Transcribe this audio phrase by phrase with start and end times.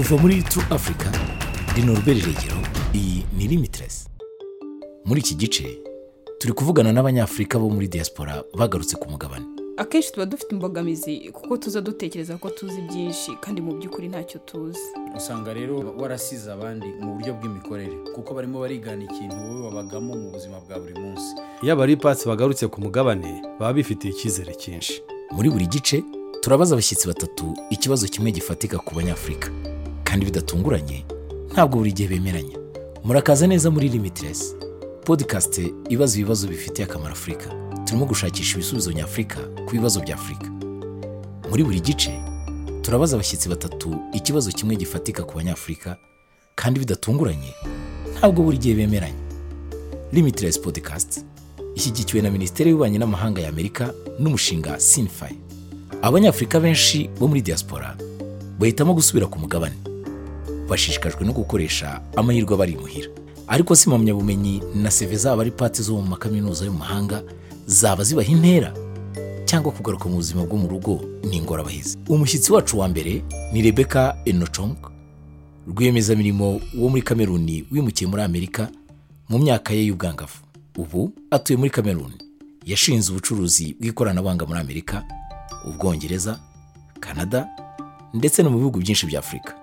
[0.00, 1.08] kuva muri True Africa
[1.72, 2.56] ndi Norbert Regero
[2.94, 4.08] iyi ni Limitless.
[5.04, 5.78] Muri iki gice
[6.38, 9.44] turi kuvugana n'abanyafurika bo muri diaspora bagarutse ku mugabane.
[9.76, 14.80] Akenshi tuba dufite imbogamizi kuko tuza dutekereza ko tuzi byinshi kandi mu by'ukuri ntacyo tuzi.
[15.16, 20.60] Usanga rero warasize abandi mu buryo bw'imikorere kuko barimo barigana ikintu wowe wabagamo mu buzima
[20.60, 21.34] bwa buri munsi.
[21.62, 25.02] Iyo abaripatsi bagarutse ku mugabane baba bifitiye icyizere cyinshi.
[25.36, 26.02] Muri buri gice
[26.40, 29.50] turabaza abashyitsi batatu ikibazo kimwe gifatika ku banyafurika
[30.10, 31.04] kandi bidatunguranye.
[31.52, 32.58] Ntabwo buri gihe bemeranya.
[33.04, 34.54] Murakaza neza muri Limitless
[35.06, 37.46] podcast ibaza ibibazo bifitiye akamaro afurika
[37.84, 40.46] turimo gushakisha ibisubizo nyafurika ku bibazo bya afurika
[41.50, 42.12] muri buri gice
[42.82, 45.96] turabaza abashyitsi batatu ikibazo kimwe gifatika ku banyafurika
[46.54, 47.52] kandi bidatunguranye
[48.18, 49.14] ntabwo buri gihe bemeranya.
[50.12, 51.24] Limitless podcast
[51.74, 55.32] ishyigikiwe na minisiteri y'ububanyi n'amahanga y'amerika n'umushinga sinify
[56.02, 57.96] abanyafurika benshi bo muri diaspora
[58.58, 59.89] bahitamo gusubira ku mugabane.
[60.70, 63.08] Bashishikajwe no gukoresha amahirwe abari imuhira.
[63.46, 67.22] Ariko si impamyabumenyi na seve zabo ari pati zo mu makaminuza yo mu mahanga
[67.66, 68.70] zaba zibaha intera
[69.44, 71.98] cyangwa kugaruka mu buzima bwo mu rugo ni ingorabahizi.
[72.08, 74.76] Umushyitsi wacu wa mbere ni rebeka enochong
[75.68, 78.68] rwiyemezamirimo wo muri kameruni wimukiye muri amerika
[79.28, 80.38] mu myaka ye y'ubwangavu.
[80.78, 82.14] Ubu atuye muri kameruni
[82.66, 85.02] yashinze ubucuruzi bw'ikoranabuhanga muri amerika
[85.66, 86.38] ubwongereza
[87.00, 87.48] canada
[88.14, 89.54] ndetse no mu bihugu byinshi bya afurika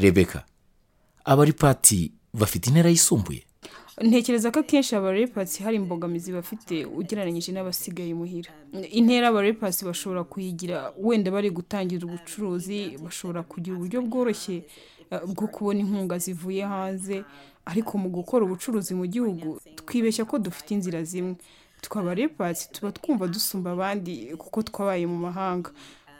[0.00, 0.44] rebeka
[1.24, 3.42] abari pati bafite intera yisumbuye?
[4.02, 8.50] Ntekereza ko akenshi abarepasi hari imbogamizi bafite ugereranyije n'abasigaye imuhira
[8.90, 14.64] intera abarepasi bashobora kuyigira wenda bari gutangira ubucuruzi bashobora kugira uburyo bworoshye
[15.12, 17.24] eh, bwo kubona inkunga zivuye hanze.
[17.64, 21.36] Ariko mu gukora ubucuruzi mu gihugu twibeshya ko dufite inzira zimwe.
[21.84, 25.70] Twaba repasi tuba twumva dusumba abandi kuko twabaye mu mahanga.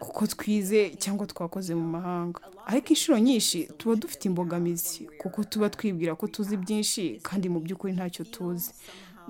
[0.02, 2.40] Kuko twize cyangwa twakoze mu mahanga.
[2.66, 7.92] Ariko inshuro nyinshi tuba dufite imbogamizi kuko tuba twibwira ko tuzi byinshi kandi mu by'ukuri
[7.94, 8.70] ntacyo tuzi.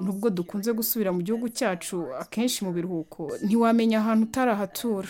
[0.02, 5.08] Nubwo dukunze gusubira mu gihugu cyacu akenshi mu biruhuko ntiwamenya ahantu utarahatura.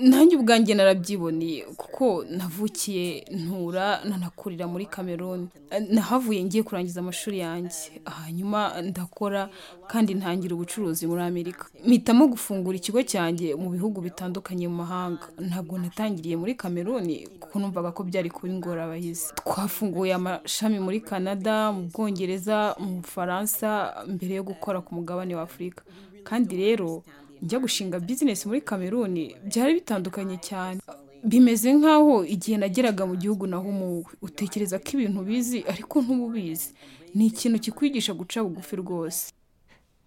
[0.00, 5.48] Nanjye ubwanjye narabyiboneye kuko navukiye ntura nanakurira muri cameroon.
[5.90, 8.00] Nahavuye ngiye kurangiza amashuri yanjye.
[8.04, 9.48] Hanyuma ndakora
[9.86, 11.66] kandi ntangira ubucuruzi muri amerika.
[11.86, 15.26] Mpitamo gufungura ikigo cyanjye mu bihugu bitandukanye mu mahanga.
[15.38, 17.04] Ntabwo natangiriye muri cameroon
[17.40, 19.34] kuko numvaga ko byari kuba ingorabahizi.
[19.36, 23.68] Twafunguye amashami muri canada mu bwongereza mu bufaransa
[24.08, 25.84] mbere yo gukora ku mugabane wa afurika.
[26.24, 27.02] Kandi rero
[27.44, 30.80] njya gushinga bizinesi muri kameruni byari bitandukanye cyane.
[31.24, 36.68] Bimeze nk'aho igihe nageraga mu gihugu naho umuwe utekereza ko ibintu ubizi ariko ntububizi
[37.14, 39.32] ni ikintu kikwigisha guca bugufi rwose.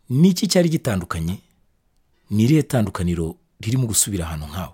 [0.09, 1.35] Ni iki cyari gitandukanye?
[2.29, 4.73] Ni irihe tandukaniro riri mu gusubira ahantu nk'aho?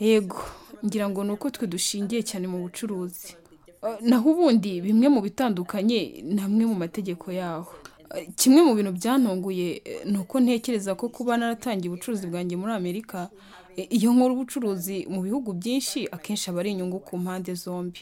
[0.00, 0.42] Yego
[0.86, 3.34] ngira ngo ni uko twe dushingiye cyane mu bucuruzi.
[4.00, 7.74] Naho ubundi bimwe mu bitandukanye ni amwe mu mategeko yaho.
[8.36, 13.28] Kimwe mu bintu byantunguye eh, ni uko ntekereza ko kuba naratangiye ubucuruzi bwanjye muri amerika
[13.76, 18.00] eh, iyo nkora ubucuruzi mu bihugu byinshi akenshi aba ari inyungu ku mpande zombi.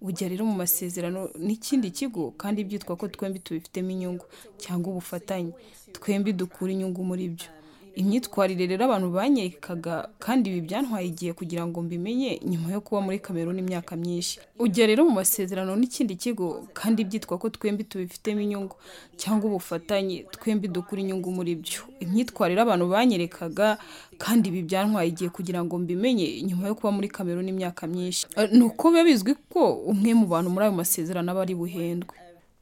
[0.00, 4.24] Ujya rero mu masezerano n'ikindi kigo kandi byitwa ko twembi tubifitemo inyungu
[4.62, 5.52] cyangwa ubufatanye.
[5.92, 7.50] Twembi dukura inyungu muri byo.
[7.98, 13.18] Imyitwarire rero abantu banyerekaga kandi ibi byantwaye igihe kugira ngo mbimenye nyuma yo kuba muri
[13.18, 14.38] kameruni imyaka myinshi.
[14.58, 18.76] Ujya rero mu masezerano n'ikindi kigo kandi byitwa ko twembi tubifitemo inyungu
[19.18, 21.82] cyangwa ubufatanye twembi dukura inyungu muri byo.
[22.00, 23.78] Imyitwarire abantu banyerekaga
[24.18, 28.26] kandi ibi byantwaye igihe kugira ngo mbimenye nyuma yo kuba muri kameruni imyaka myinshi.
[28.38, 32.14] Eh, ni uko biba bizwi ko umwe mu bantu muri ayo masezerano aba ari buhendwe.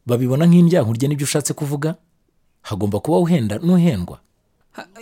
[0.08, 1.94] Babibona nk'indyankurye n'ibyo ushatse kuvuga?
[2.64, 4.18] Hagomba kuba uhenda n'uhendwa.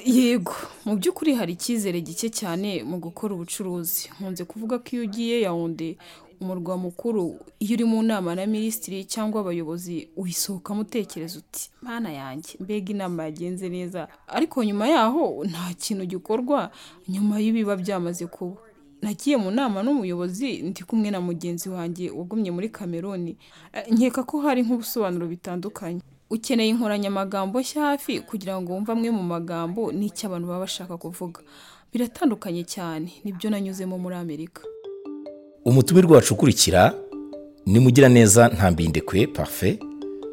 [0.04, 0.52] Yego.
[0.84, 4.10] Mu by'ukuri hari icyizere gike cyane mu gukora ubucuruzi.
[4.20, 5.96] Nkunze kuvuga ko iyo ugiye yawunde
[6.40, 7.40] umurwa mukuru.
[7.58, 13.24] Iyo uri mu nama na minisitiri cyangwa abayobozi uyisohokamo utekereza uti mana yanjye mbega inama
[13.24, 14.08] yagenze neza.
[14.28, 16.70] Ariko nyuma yaho nta kintu gikorwa.
[17.08, 18.60] Nyuma y'ibiba byamaze kuba.
[19.02, 23.36] Nagiye mu nama n'umuyobozi ndi kumwe na mugenzi wanjye wagumye muri kameruni
[23.72, 26.00] Eh, nkeka ko hari nk'ubusobanuro bitandukanye.
[26.34, 31.40] Ukeneye inkoranyamagambo nshya hafi kugira ngo wumve amwe mu magambo n'icyo abantu baba bashaka kuvuga.
[31.92, 34.62] Biratandukanye cyane ni byo nanyuzemo muri amerika.
[35.64, 36.94] Umutumirwa wacu ukurikira
[37.66, 39.78] ni mugiraneza ntambindekwe parfe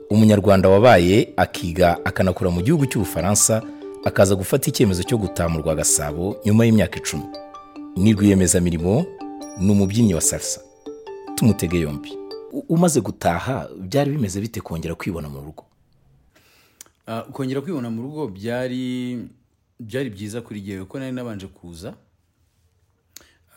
[0.10, 3.62] umunyarwanda wabaye akiga akanakora mu gihugu cy'ubufaransa
[4.06, 7.24] akaza gufata icyemezo cyo gutamurwa gasabo nyuma y'imyaka icumi.
[7.96, 9.06] Ni rwiyemezamirimo
[9.60, 10.62] ni umubyinnyi wa salsa.
[11.36, 12.18] Tumutege yombi.
[12.70, 15.64] Umaze gutaha byari bimeze bite kongera kwibona mu rugo?
[17.32, 18.84] Kongera kwibona mu rugo byari
[19.80, 21.94] byari byiza kuri jyewe kuko nari nabanje kuza.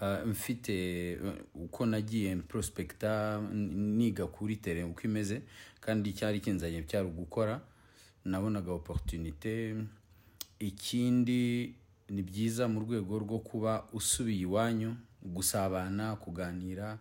[0.01, 1.19] Ah, mfite
[1.55, 3.41] uko nagiye prospecta
[3.99, 5.43] niga kuri tere uko imeze
[5.81, 7.61] kandi cyari kinzanye cyari ugukora.
[8.25, 9.85] Nabonaga opportunité.
[10.59, 11.75] Ikindi
[12.09, 16.99] ni byiza mu rwego rwo kuba usubiye iwanyu gusabana kuganira ah,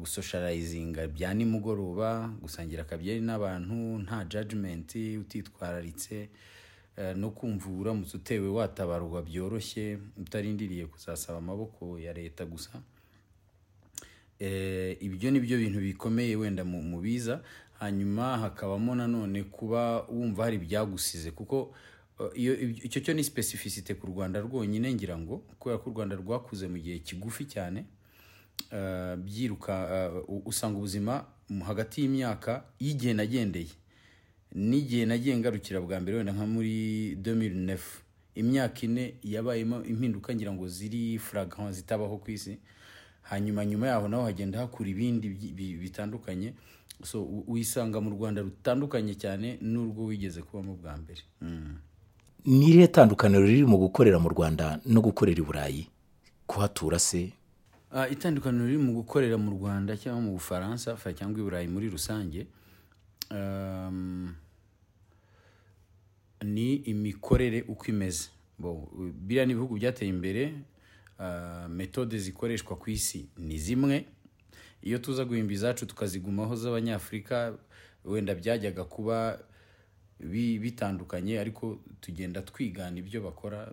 [0.00, 3.74] gusosharayizinga bya nimugoroba gusangira akabyeri n'abantu
[4.04, 6.28] nta judgment utitwararitse
[6.96, 12.82] eh, no kumva uramutse utewe watabarwa byoroshye utarindiriye kuzasaba amaboko ya leta gusa.
[14.38, 17.40] Eh, ibyo ni byo bintu bikomeye wenda mu biza
[17.78, 21.74] hanyuma hakabamo nanone kuba wumva hari ibyagusize kuko
[22.36, 26.66] eh, icyo cyo ni specificity ku rwanda rwonyine ngira ngo kubera ko u rwanda rwakuze
[26.68, 27.86] mu gihe kigufi cyane eh,
[29.24, 31.24] byiruka eh, usanga ubuzima
[31.66, 33.68] hagati y'imyaka y'igihe nagendeye.
[34.54, 37.78] N'igihe nagiye ngarukira bwa mbere wenda nka muri 2009
[38.34, 42.58] imyaka ine yabayemo impinduka ngira ngo ziri flagrant zitabaho ku isi.
[43.22, 45.28] Hanyuma nyuma yaho naho hagenda hakura ibindi
[45.80, 46.52] bitandukanye.
[47.04, 51.20] So wisanga mu rwanda rutandukanye cyane n'urwo wigeze kubamo bwa mbere.
[51.40, 51.76] Mm.
[52.44, 55.82] ni irihe tandukaniro riri mu gukorera mu rwanda no gukorera i burayi?
[56.46, 57.32] Kuhatura se
[58.10, 62.46] itandukaniro riri mu gukorera mu rwanda cyangwa mu bufaransa fa- cyangwa i burayi muri rusange
[63.30, 64.34] um,
[66.42, 68.28] ni imikorere uko imeze.
[69.22, 70.54] Biriya ni ibihugu byateye imbere
[71.18, 74.04] ah, metode zikoreshwa ku isi ni zimwe.
[74.82, 77.54] Iyo tuza guhimba izacu tukazigumaho z'abanyafurika
[78.04, 79.38] wenda byajyaga kuba
[80.58, 83.72] bitandukanye ariko tugenda twigana ibyo bakora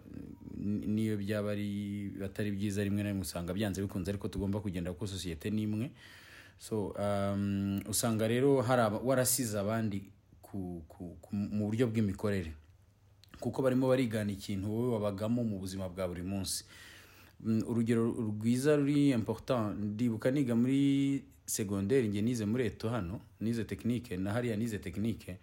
[0.60, 5.08] niyo byaba ari atari byiza rimwe na rimwe usanga byanze bikunze ariko tugomba kugenda kuko
[5.08, 5.92] sosiyete ni imwe
[6.60, 8.56] so um, usanga rero
[9.06, 10.04] warasize abandi
[11.32, 12.52] mu buryo bw'imikorere.
[13.40, 16.66] Kuko barimo barigana ikintu wowe wabagamo mu buzima bwa buri munsi.
[17.46, 24.18] Mm, urugero rwiza ruri important ndibuka niga muri segonderi nize muri eto hano nize tekinike
[24.18, 25.38] na hariya nize tekinike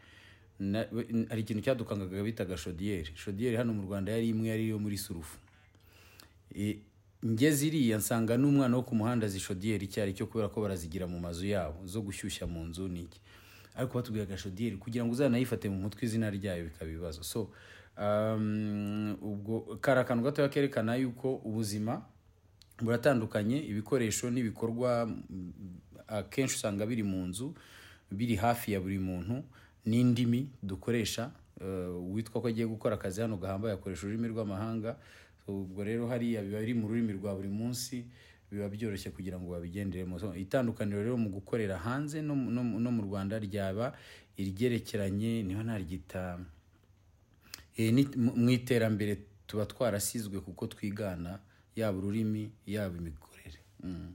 [1.29, 5.39] hari ikintu cyadukangaga bitaga shodiyeri shodiyeri hano mu rwanda yari imwe yari iyo muri surufu.
[7.27, 11.47] Ngeze iriya nsanga n'umwana wo ku muhanda azi shodiyeri icyo kubera ko barazigira mu mazu
[11.47, 11.81] yabo.
[11.87, 13.21] Zo gushyushya mu nzu n'iki
[13.77, 17.23] ariko batubwiraga shodiyeri kugira ngo uzanayifate mu mutwe izina ryayo bikaba ibibazo.
[17.25, 17.51] So
[17.99, 22.03] um, ubwo kari akantu gatoya kerekana yuko ubuzima
[22.81, 25.53] buratandukanye ibikoresho n'ibikorwa mm,
[26.07, 27.55] akenshi usanga biri mu nzu
[28.13, 29.43] biri hafi ya buri muntu.
[29.87, 31.31] N'indimi dukoresha
[31.61, 34.97] eh, uwitwa ko agiye gukora akazi hano gahambaye akoresha ururimi rw'amahanga.
[35.49, 38.05] Ubwo rero hariya biba biri mu rurimi rwa buri munsi
[38.51, 40.19] biba byoroshye kugira ngo babigenderemo.
[40.35, 42.51] Itandukaniro rero mu gukorera hanze no, mu-
[43.07, 43.95] rwanda ryaba
[44.37, 46.39] iryerekeranye ni ho naryita
[47.77, 51.39] Eh, mu iterambere tuba twarasizwe kuko twigana
[51.77, 53.59] yaba ururimi yaba imikorere.
[53.85, 54.13] Mm.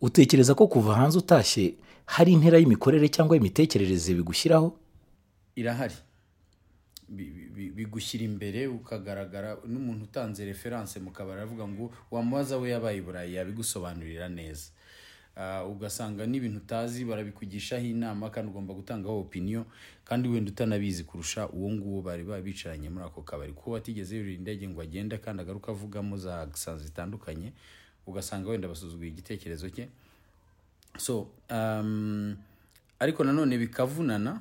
[0.00, 1.74] utekereza ko kuva hanze utashye
[2.06, 4.72] hari intera y'imikorere cyangwa imitekerereze bigushyiraho?
[5.56, 5.94] Irahari.
[7.08, 12.70] Bi- bi- bi- bigushyira imbere ukagaragara n'umuntu utanze referanse mu kabari aravuga ngo wamubaza we
[12.70, 14.72] yabaye i burayi yabigusobanurira neza.
[15.36, 19.64] Ah, ugasanga n'ibintu utazi barabikugishaho inama kandi ugomba gutangaho opinion
[20.04, 23.52] kandi wenda utanabizi kurusha uwo nguwo bari baba bicaranye muri ako kabari.
[23.52, 27.52] Kuko watigeze yurira indege ngo agende kandi agaruka avugamo za accent zitandukanye
[28.06, 29.88] ugasanga wenda basuzuguye igitekerezo cye.
[30.98, 32.36] So um,
[32.98, 34.40] ariko nanone bikavunana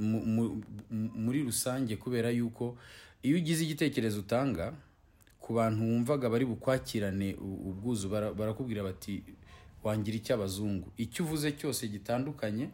[0.00, 2.76] muri rusange kubera yuko
[3.22, 4.72] iyo ugize igitekerezo utanga
[5.40, 7.34] ku bantu wumvaga bari bukwakirane
[7.68, 9.22] ubwuzu bara- barakubwira bati
[9.84, 12.68] wangira icy'abazungu icyo uvuze cyose gitandukanye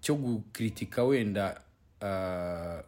[0.00, 1.60] cyo gukritika wenda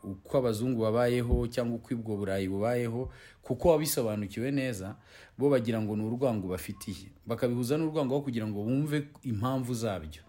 [0.05, 3.11] uko abazungu babayeho cyangwa uko ubwo burayi bubayeho
[3.43, 4.95] kuko wabisobanukiwe neza
[5.39, 7.11] bo bagira ngo ni urwango bafitiye.
[7.27, 10.23] Bakabihuza n'urwango aho kugira ngo bumve impamvu zabyo.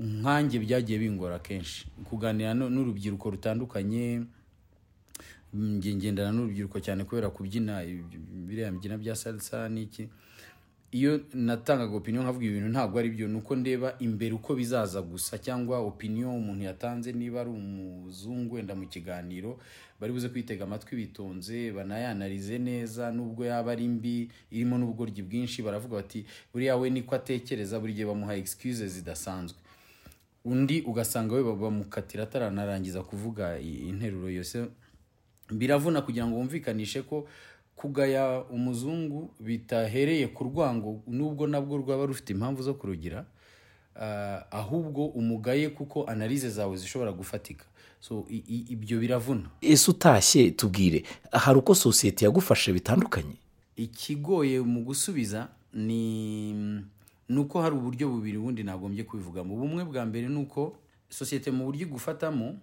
[0.00, 1.86] Nkanjye byagiye bingora kenshi.
[2.04, 4.24] Kuganira n'urubyiruko rutandukanye
[5.54, 7.82] ngendana n'urubyiruko cyane kubera kubyina
[8.46, 10.08] biriya mbyina bya salsa n'iki.
[10.92, 15.78] Iyo natangaga opinion nkavuga ibintu ntabwo ari byo nuko ndeba imbere uko bizaza gusa cyangwa
[15.78, 19.60] opinion umuntu yatanze niba ari umuzungu wenda mu kiganiro
[20.00, 25.96] bari buze kwitega amatwi bitonze banayanarize neza nubwo yaba ari mbi irimo n'ubugoryi bwinshi baravuga
[26.02, 29.58] bati buriya we niko atekereza buri gihe bamuha excuse zidasanzwe.
[30.44, 34.66] Undi ugasanga we bamukatira ataranarangiza kuvuga interuro yose
[35.52, 37.28] biravuna kugira ngo wumvikanishe ko
[37.80, 43.24] kugaya umuzungu bitahereye ku rwango nubwo nabwo rwaba rufite impamvu zo kurugira
[43.96, 47.64] ah, ahubwo umugaye kuko analize zawe zishobora gufatika.
[48.00, 48.24] So
[48.68, 49.48] ibyo biravuna.
[49.60, 53.36] Ese utashye tubwire hari uko sosiyete yagufashe bitandukanye?
[53.76, 56.84] Ikigoye mu gusubiza ni
[57.38, 60.76] uko hari uburyo bubiri ubundi nagombye kubivugamo bumwe bwa mbere ni uko
[61.08, 62.56] sosiyete mu buryo igufatamo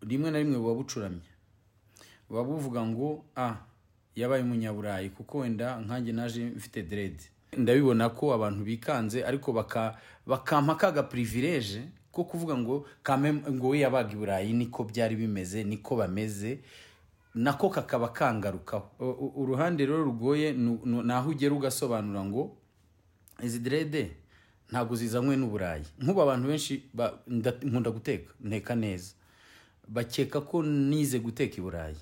[0.00, 1.28] rimwe na rimwe buba bucuramye
[2.28, 3.56] buba buvuga ngo ah
[4.20, 7.24] yabaye umunyaburayi kuko wenda nkanjye naje mfite derede
[7.56, 9.94] ndabibona ko abantu bikanze ariko baka
[10.26, 11.82] bakampa kaga pirivireje
[12.12, 16.58] ko kuvuga ngo kame ngo we yabaga i burayi niko byari bimeze niko bameze
[17.34, 18.90] nako kakaba kangarukaho
[19.36, 22.56] uruhande rero rugoye ni ni- ni aho ugera ugasobanura ngo
[23.42, 24.10] izi derede
[24.70, 25.84] ntabwo zizanywe n'uburayi.
[26.02, 26.82] Nk'ubu abantu benshi
[27.64, 29.14] nkunda guteka nteka neza.
[29.88, 31.96] Bakeka ko nize guteka i burayi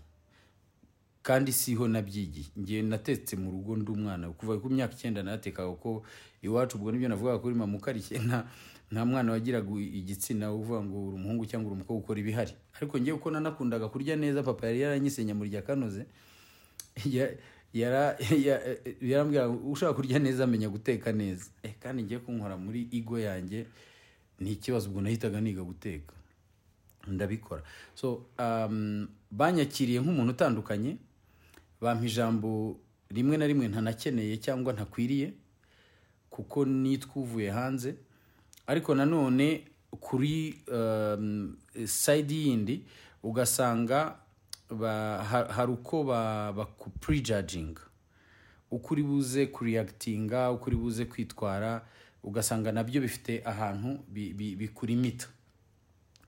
[1.26, 4.30] kandi siho nabyigiye ngiye natetse mu rugo ndi umwana.
[4.30, 6.02] Kuva ku myaka icyenda natekaga ko
[6.42, 8.18] iwacu ubwo ni byo navugaga kuri mama ukarishye
[8.92, 12.54] nta mwana wagiraga igitsina uvuga ngo uri umuhungu cyangwa uri umukobwa ukora ibihari.
[12.78, 16.06] Ariko ngewe uko nanakundaga kurya neza papa yari yaranyise nyamurya kanoze
[17.16, 17.34] ya-
[17.74, 18.14] yara-
[18.46, 18.62] ya-
[19.02, 21.50] yarambwira ushaka kurya neza amenya guteka neza.
[21.66, 23.66] Eh, kandi ngiye kunkora muri igo yanjye
[24.38, 26.14] ni ikibazo ubwo nahitaga niga guteka.
[27.10, 27.62] Ndabikora.
[27.94, 28.26] So
[29.30, 30.96] banyakiriye nk'umuntu utandukanye
[31.80, 32.80] bampa ijambo
[33.10, 35.32] rimwe na rimwe ntanakeneye cyangwa ntakwiriye
[36.30, 37.94] kuko nitwa uvuye hanze.
[38.66, 39.64] Ariko nanone
[40.00, 41.56] kuri um,
[41.86, 42.84] sayidi yindi
[43.22, 44.16] ugasanga
[45.48, 47.80] hari uko bakupurejajinga
[48.70, 51.86] uko uri buze kuriyagitinga uko uri buze kwitwara
[52.22, 55.28] ugasanga na byo bifite ahantu bi- bi- bikurimita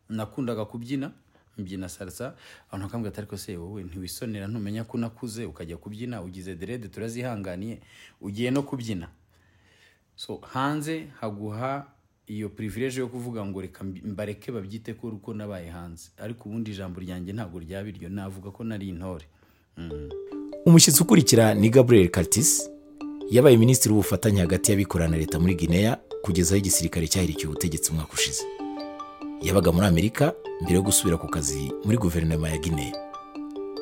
[0.08, 1.10] nakundaga kubyina.
[1.58, 2.34] Mbyina salsa
[2.68, 7.78] abantu bakambwira ati ariko se wowe ntiwisonera ntumenya ko unakuze ukajya kubyina ugize derede turazihanganiye
[8.20, 9.08] ugiye no kubyina.
[10.16, 11.86] So hanze haguha
[12.26, 16.10] iyo privilege yo kuvuga ngo reka mbareke babyite ko uko nabaye hanze.
[16.18, 19.24] Ariko ubundi ijambo ryanjye ntabwo ryaba iryo navuga ko nari intore.
[20.66, 22.70] Umushyitsi ukurikira ni gabriel Curtis
[23.30, 28.12] yabaye minisitiri w'ubufatanye hagati y'abikorera na leta muri guinea kugeza aho igisirikare cyahirikiye ubutegetsi umwaka
[28.12, 28.42] ushize.
[29.42, 32.92] Yabaga muri amerika mbere yo gusubira ku kazi muri guverinoma ya guinea.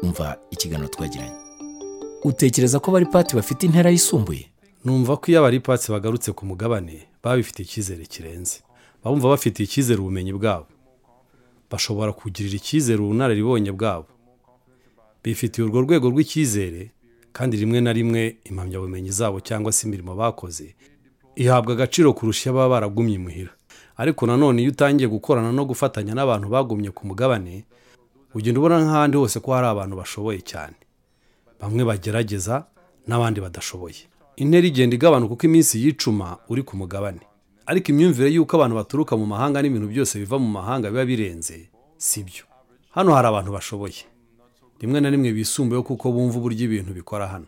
[0.02, 1.32] Umva ikiganiro twagiranye.
[2.24, 4.46] Utekereza ko bari pati bafite intera yisumbuye?
[4.84, 8.60] Numva ko iyo abari patsi bagarutse ku mugabane baba bifitiye icyizere kirenze.
[9.04, 10.66] Bumva bafitiye icyizere ubumenyi bwabo.
[11.70, 14.06] Bashobora kugirira icyizere ubunararibonye bwabo.
[15.24, 16.90] Bifitiye urwo rwego rw'icyizere
[17.32, 20.74] kandi rimwe na rimwe impamyabumenyi zabo cyangwa se imirimo bakoze
[21.36, 23.50] ihabwa agaciro kurusha iyo baba baragumye imuhira.
[23.96, 27.64] Ariko nanone iyo utangiye gukorana no gufatanya n'abantu bagumye ku mugabane
[28.34, 30.76] ugenda ubona nk'ahandi hose ko hari abantu bashoboye cyane.
[31.60, 32.64] Bamwe bagerageza
[33.08, 34.04] n'abandi badashoboye.
[34.36, 37.24] Intera igenda igabanuka uko iminsi yicuma uri ku mugabane.
[37.66, 42.20] Ariko imyumvire y'uko abantu baturuka mu mahanga n'ibintu byose biva mu mahanga biba birenze si
[42.22, 42.44] byo.
[42.92, 44.04] Hano hari abantu bashoboye.
[44.80, 47.46] Rimwe na rimwe bisumbuyeho kuko bumva uburyo ibintu bikora hano.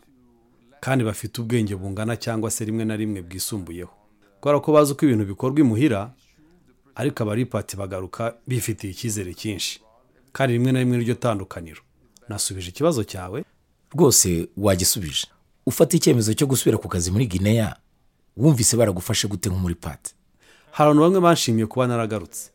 [0.81, 3.93] Kandi bafite ubwenge bungana cyangwa se rimwe na rimwe bwisumbuyeho.
[4.41, 6.11] Kubera ko bazi uko ibintu bikorwa imuhira
[6.99, 9.81] ariko abaripati bagaruka bifitiye icyizere cyinshi.
[10.35, 11.83] Kandi rimwe na rimwe n'iryo tandukaniro.
[12.29, 13.45] Nasubije ikibazo cyawe.
[13.95, 15.27] Rwose wagisubije.
[15.67, 17.77] Ufata icyemezo cyo gusubira ku kazi muri guinea
[18.37, 20.15] wumvise baragufashe gute nko muri pati
[20.71, 22.51] hari abantu bamwe banshimiye kuba naragarutse.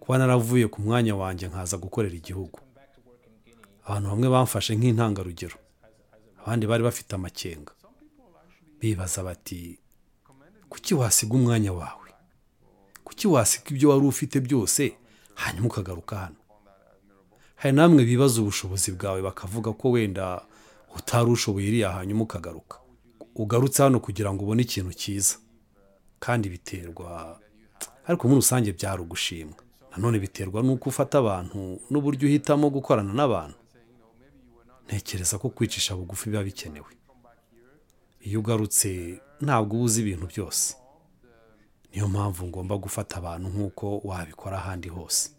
[0.00, 2.58] Kuba naravuye ku mwanya wanjye nkaza gukorera igihugu.
[3.86, 5.56] Abantu bamwe bamfashe nk'intangarugero.
[6.42, 7.72] Abandi bari bafite amakenga.
[8.80, 9.78] Bibaza bati
[10.68, 11.97] kuki wasiga umwanya wawe?
[13.18, 14.94] Kuki wasiga ibyo wari ufite byose?
[15.34, 16.36] Hanyuma ukagaruka hano.
[17.56, 20.42] Hari namwe bibaza ubushobozi bwawe bakavuga ko wenda
[20.96, 22.78] utari ushoboye iriya hanyuma ukagaruka.
[23.34, 25.36] Ugarutse hano kugira ngo ubone ikintu cyiza.
[26.20, 27.40] Kandi biterwa
[28.06, 29.58] ariko muri rusange byari ugushimwa.
[29.90, 33.58] Nanone biterwa n'uko ufata abantu n'uburyo uhitamo gukorana n'abantu.
[34.86, 36.92] Ntekereza ko kwicisha bugufi biba bikenewe.
[38.22, 40.74] Iyo ugarutse ntabwo uba uzi ibintu byose.
[41.92, 45.30] Niyo mpamvu ngomba gufata abantu nk'uko wabikora ahandi hose.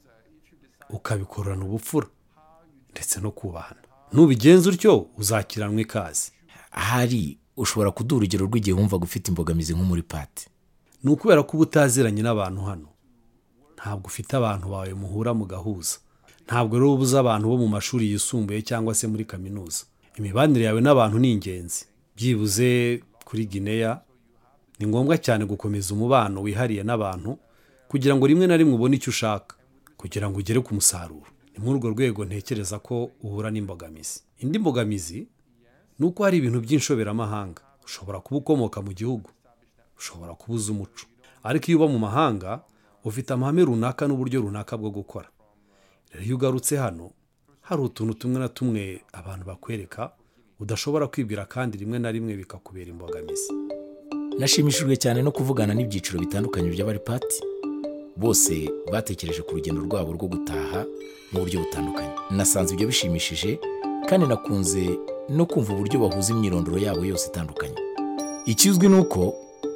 [0.89, 2.07] Ukabikorana ubupfura
[2.91, 3.81] ndetse no kubahana.
[4.13, 6.31] Nubigenza utyo uzakiranwa ikaze.
[6.71, 10.47] Ahari ushobora kuduha urugero rw'igihe wumva ufite imbogamizi nko muri pati
[11.03, 12.87] ni ukubera ko uba utaziranye n'abantu hano
[13.75, 15.97] ntabwo ufite abantu bawe muhura mugahuza.
[16.45, 19.83] Ntabwo rero uba uzi abantu bo mu mashuri yisumbuye cyangwa se muri kaminuza.
[20.17, 21.85] Imibanire yawe n'abantu ni ingenzi.
[22.15, 24.01] Byibuze kuri gineya
[24.79, 27.37] ni ngombwa cyane gukomeza umubano wihariye n'abantu
[27.87, 29.55] kugira ngo rimwe na rimwe ubone icyo ushaka
[29.97, 31.27] kugira ngo ugere ku musaruro.
[31.53, 34.23] Ni muri urwo rwego ntekereza ko uhura n'imbogamizi.
[34.39, 35.27] Indi mbogamizi
[35.99, 37.61] ni uko hari ibintu by'inshoberamahanga.
[37.85, 39.29] Ushobora kuba ukomoka mu gihugu
[39.99, 41.05] ushobora kuba uzi umuco.
[41.43, 42.61] Ariko iyo uba mu mahanga
[43.03, 45.27] ufite amahame runaka n'uburyo runaka bwo gukora.
[46.13, 47.11] Rero iyo ugarutse hano
[47.61, 50.11] hari utuntu tumwe na tumwe abantu bakwereka
[50.59, 53.51] udashobora kwibwira kandi rimwe na rimwe bikakubera imbogamizi.
[54.39, 57.43] Nashimishijwe cyane no kuvugana n'ibyiciro bitandukanye by'abaripati
[58.17, 60.85] bose batekereje ku rugendo rwabo rwo gutaha
[61.31, 62.09] mu buryo butandukanye.
[62.31, 63.59] Nasanze ibyo bishimishije
[64.09, 64.83] kandi nakunze
[65.29, 67.75] no kumva uburyo bahuza imyirondoro yabo yose itandukanye.
[68.45, 69.33] Ikizwi ni uko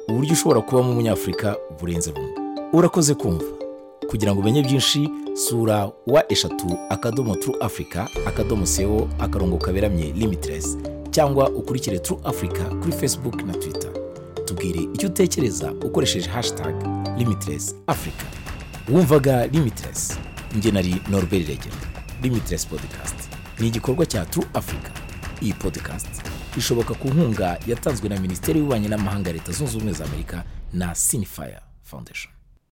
[0.08, 2.32] uburyo ushobora kubamo umunyafurika burenze bumwe.
[2.72, 3.44] Urakoze kumva.
[4.10, 10.78] Kugira ngo umenye byinshi sura wa eshatu akadomo turu afurika akadomo sewo akarongo kaberamye limitiresi
[11.10, 13.90] cyangwa ukurikire turu afurika kuri facebook na twitter.
[14.54, 16.74] Tubwire icyo utekereza ukoresheje hashtag
[17.18, 18.24] limitless africa.
[18.88, 20.18] Wumvaga limitless?
[20.56, 21.76] Njye nari norbert regera
[22.22, 23.14] limitless podcast
[23.58, 24.90] ni igikorwa cya true africa.
[25.42, 26.22] Iyi podcast
[26.58, 30.94] ishoboka ku nkunga yatanzwe na minisiteri y'ububanyi n'amahanga ya leta zunze ubumwe za amerika na
[30.94, 32.33] sinifire foundation.